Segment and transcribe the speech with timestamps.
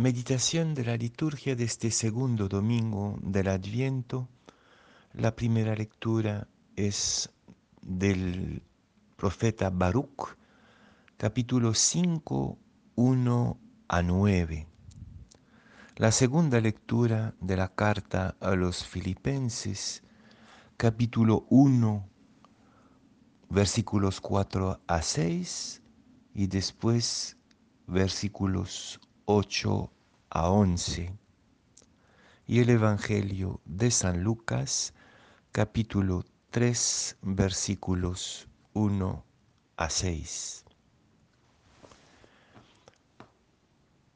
[0.00, 4.30] Meditación de la liturgia de este segundo domingo del Adviento.
[5.12, 7.28] La primera lectura es
[7.82, 8.62] del
[9.16, 10.38] profeta Baruch,
[11.18, 12.58] capítulo 5,
[12.94, 13.58] 1
[13.88, 14.66] a 9.
[15.96, 20.02] La segunda lectura de la carta a los filipenses,
[20.78, 22.08] capítulo 1,
[23.50, 25.82] versículos 4 a 6
[26.32, 27.36] y después
[27.86, 29.90] versículos 8
[30.30, 31.12] a 11.
[32.46, 34.94] Y el Evangelio de San Lucas,
[35.52, 39.24] capítulo 3, versículos 1
[39.76, 40.64] a 6.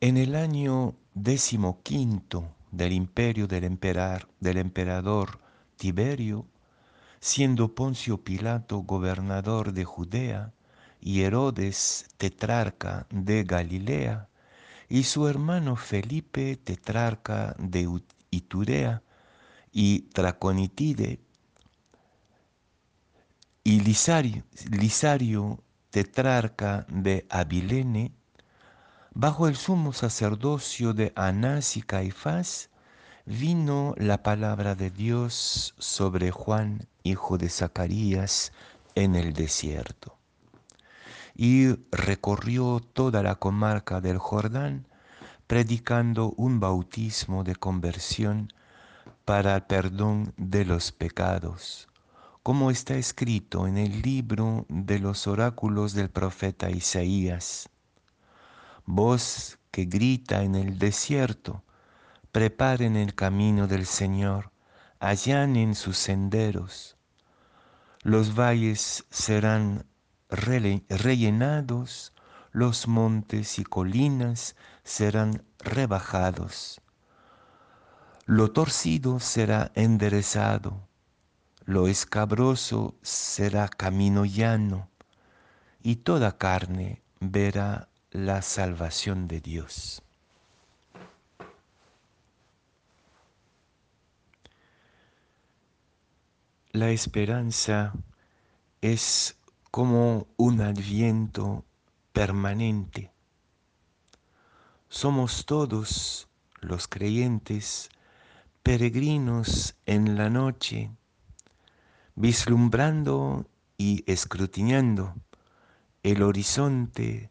[0.00, 5.40] En el año decimoquinto del imperio del, emperar, del emperador
[5.76, 6.46] Tiberio,
[7.20, 10.54] siendo Poncio Pilato gobernador de Judea
[11.00, 14.29] y Herodes tetrarca de Galilea,
[14.90, 17.88] y su hermano Felipe tetrarca de
[18.30, 19.02] Iturea
[19.72, 21.20] y Traconitide,
[23.62, 28.12] y Lisario, Lisario tetrarca de Abilene,
[29.14, 32.70] bajo el sumo sacerdocio de Anás y Caifás,
[33.26, 38.52] vino la palabra de Dios sobre Juan, hijo de Zacarías,
[38.96, 40.16] en el desierto.
[41.34, 44.86] Y recorrió toda la comarca del Jordán,
[45.50, 48.52] predicando un bautismo de conversión
[49.24, 51.88] para el perdón de los pecados,
[52.44, 57.68] como está escrito en el libro de los oráculos del profeta Isaías.
[58.86, 61.64] Voz que grita en el desierto,
[62.30, 64.52] preparen el camino del Señor,
[65.00, 66.96] allanen sus senderos.
[68.04, 69.84] Los valles serán
[70.28, 72.12] rellenados,
[72.52, 76.80] los montes y colinas serán rebajados.
[78.26, 80.88] Lo torcido será enderezado,
[81.64, 84.88] lo escabroso será camino llano,
[85.82, 90.02] y toda carne verá la salvación de Dios.
[96.72, 97.92] La esperanza
[98.80, 99.36] es
[99.70, 101.64] como un adviento
[102.12, 103.12] permanente.
[104.88, 106.28] Somos todos
[106.60, 107.90] los creyentes
[108.62, 110.90] peregrinos en la noche,
[112.14, 113.46] vislumbrando
[113.78, 115.14] y escrutinando
[116.02, 117.30] el horizonte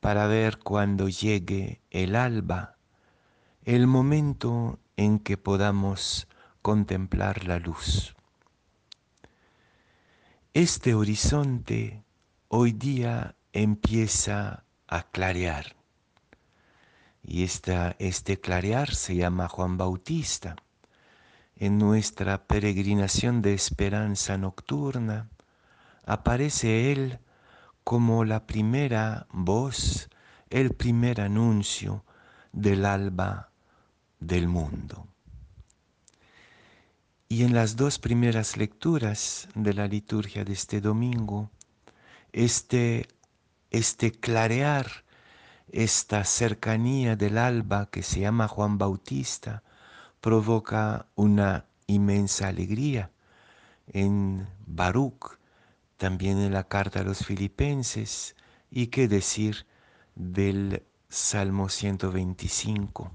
[0.00, 2.76] para ver cuando llegue el alba,
[3.64, 6.28] el momento en que podamos
[6.60, 8.14] contemplar la luz.
[10.54, 12.04] Este horizonte
[12.48, 15.76] hoy día empieza a clarear.
[17.22, 20.56] Y esta, este clarear se llama Juan Bautista.
[21.56, 25.28] En nuestra peregrinación de esperanza nocturna
[26.04, 27.20] aparece Él
[27.84, 30.08] como la primera voz,
[30.50, 32.04] el primer anuncio
[32.52, 33.50] del alba
[34.20, 35.06] del mundo.
[37.28, 41.50] Y en las dos primeras lecturas de la liturgia de este domingo,
[42.32, 43.08] este,
[43.72, 45.04] este clarear,
[45.72, 49.62] esta cercanía del alba que se llama Juan Bautista,
[50.20, 53.10] provoca una inmensa alegría.
[53.86, 55.38] En Baruch,
[55.96, 58.36] también en la carta a los filipenses,
[58.70, 59.66] y qué decir
[60.14, 63.10] del Salmo 125.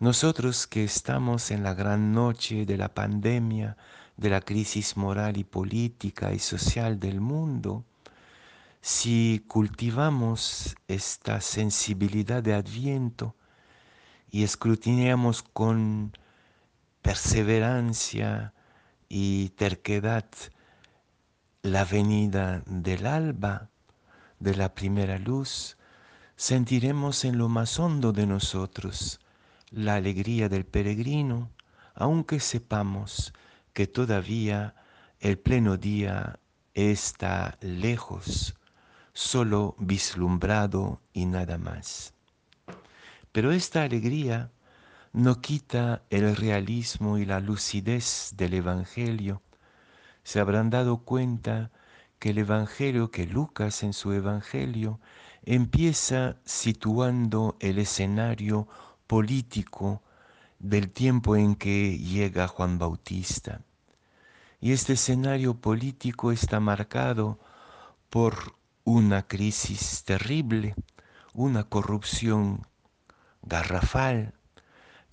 [0.00, 3.76] Nosotros que estamos en la gran noche de la pandemia,
[4.16, 7.84] de la crisis moral y política y social del mundo,
[8.80, 13.34] si cultivamos esta sensibilidad de adviento
[14.30, 16.12] y escrutinamos con
[17.02, 18.52] perseverancia
[19.08, 20.26] y terquedad
[21.62, 23.70] la venida del alba,
[24.38, 25.76] de la primera luz,
[26.36, 29.20] sentiremos en lo más hondo de nosotros
[29.70, 31.50] la alegría del peregrino,
[31.94, 33.32] aunque sepamos
[33.72, 34.74] que todavía
[35.20, 36.38] el pleno día
[36.74, 38.54] está lejos,
[39.16, 42.12] solo vislumbrado y nada más.
[43.32, 44.50] Pero esta alegría
[45.14, 49.40] no quita el realismo y la lucidez del Evangelio.
[50.22, 51.70] Se habrán dado cuenta
[52.18, 55.00] que el Evangelio, que Lucas en su Evangelio,
[55.46, 58.68] empieza situando el escenario
[59.06, 60.02] político
[60.58, 63.62] del tiempo en que llega Juan Bautista.
[64.60, 67.38] Y este escenario político está marcado
[68.10, 68.55] por
[68.86, 70.76] una crisis terrible,
[71.34, 72.68] una corrupción
[73.42, 74.34] garrafal,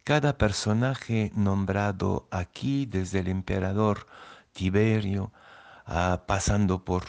[0.03, 4.05] cada personaje nombrado aquí desde el emperador
[4.51, 5.33] Tiberio,
[5.87, 7.03] ah, pasando por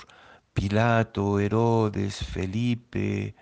[0.54, 3.36] Pilato, Herodes, Felipe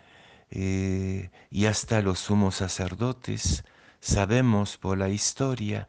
[0.50, 3.62] eh, y hasta los sumos sacerdotes,
[4.00, 5.88] sabemos por la historia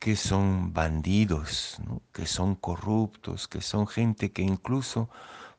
[0.00, 1.78] que son bandidos,
[2.12, 5.08] que son corruptos, que son gente que incluso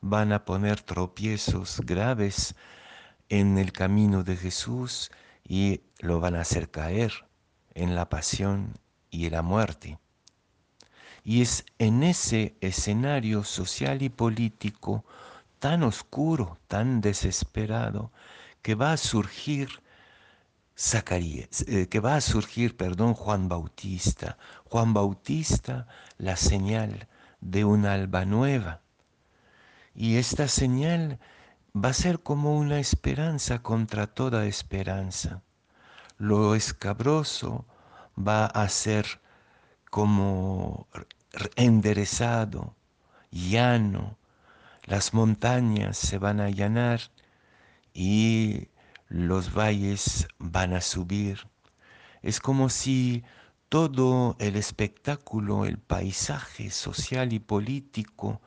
[0.00, 2.54] van a poner tropiezos graves
[3.28, 5.10] en el camino de Jesús
[5.44, 7.12] y lo van a hacer caer
[7.74, 8.78] en la pasión
[9.10, 9.98] y la muerte.
[11.24, 15.04] Y es en ese escenario social y político
[15.58, 18.12] tan oscuro, tan desesperado,
[18.62, 19.68] que va a surgir
[20.78, 24.38] Zacarías, eh, que va a surgir, perdón, Juan Bautista.
[24.64, 27.08] Juan Bautista, la señal
[27.40, 28.80] de una alba nueva.
[30.00, 31.18] Y esta señal
[31.74, 35.42] va a ser como una esperanza contra toda esperanza.
[36.18, 37.66] Lo escabroso
[38.16, 39.20] va a ser
[39.90, 40.86] como
[41.56, 42.76] enderezado,
[43.32, 44.16] llano,
[44.84, 47.00] las montañas se van a allanar
[47.92, 48.68] y
[49.08, 51.48] los valles van a subir.
[52.22, 53.24] Es como si
[53.68, 58.40] todo el espectáculo, el paisaje social y político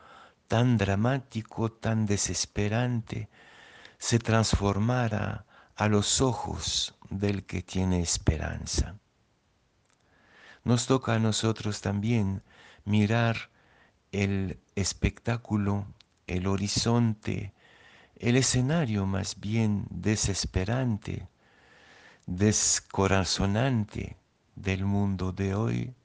[0.52, 3.30] tan dramático, tan desesperante,
[3.98, 5.46] se transformara
[5.78, 8.98] a los ojos del que tiene esperanza.
[10.66, 12.44] Nos toca a nosotros también
[12.84, 13.50] mirar
[14.12, 15.86] el espectáculo,
[16.28, 17.54] el horizonte,
[18.18, 21.30] el escenario más bien desesperante,
[22.26, 24.18] descorazonante
[24.56, 25.96] del mundo de hoy,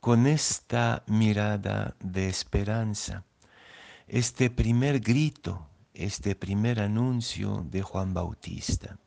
[0.00, 3.24] con esta mirada de esperanza,
[4.08, 8.98] este primer grito, este primer anuncio de Juan Bautista.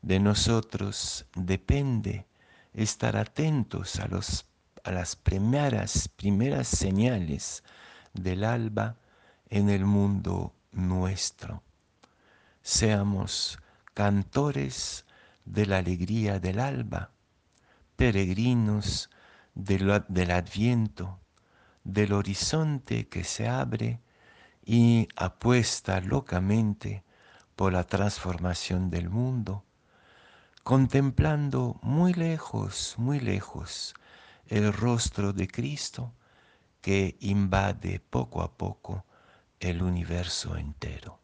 [0.00, 2.26] De nosotros depende
[2.72, 4.46] estar atentos a, los,
[4.82, 7.62] a las primeras, primeras señales
[8.14, 8.96] del alba
[9.50, 11.62] en el mundo nuestro.
[12.62, 13.58] Seamos
[13.92, 15.04] cantores
[15.44, 17.10] de la alegría del alba,
[17.96, 19.10] peregrinos
[19.54, 21.20] del, del adviento,
[21.88, 24.02] del horizonte que se abre
[24.62, 27.02] y apuesta locamente
[27.56, 29.64] por la transformación del mundo,
[30.62, 33.94] contemplando muy lejos, muy lejos,
[34.48, 36.12] el rostro de Cristo
[36.82, 39.06] que invade poco a poco
[39.58, 41.17] el universo entero.